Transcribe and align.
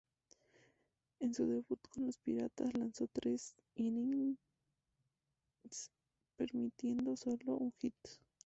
En 1.19 1.31
su 1.31 1.45
debut 1.45 1.79
con 1.89 2.07
los 2.07 2.17
Piratas, 2.17 2.73
lanzó 2.75 3.05
tres 3.13 3.55
innings 3.75 4.39
permitiendo 6.35 7.15
sólo 7.15 7.53
un 7.59 7.71
hit. 7.73 7.93